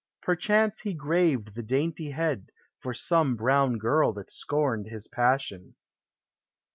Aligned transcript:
Perchance 0.23 0.79
he 0.79 0.95
graved 0.95 1.53
the 1.53 1.61
dainty 1.61 2.09
head 2.09 2.47
For 2.79 2.91
some 2.91 3.35
brown 3.35 3.77
girl 3.77 4.13
that 4.13 4.31
scorned 4.31 4.87
his 4.87 5.07
passion. 5.07 5.75